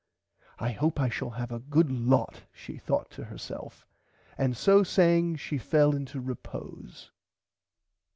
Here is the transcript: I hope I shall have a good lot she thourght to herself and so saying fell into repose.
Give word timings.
I 0.57 0.71
hope 0.71 0.99
I 0.99 1.09
shall 1.09 1.29
have 1.29 1.51
a 1.51 1.59
good 1.59 1.91
lot 1.91 2.41
she 2.51 2.75
thourght 2.79 3.09
to 3.09 3.23
herself 3.25 3.85
and 4.35 4.57
so 4.57 4.81
saying 4.81 5.37
fell 5.37 5.93
into 5.95 6.19
repose. 6.19 7.11